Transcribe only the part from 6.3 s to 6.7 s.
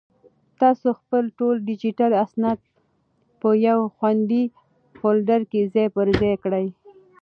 کړئ.